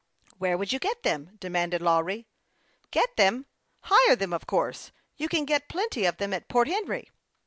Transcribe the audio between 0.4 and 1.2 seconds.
would you get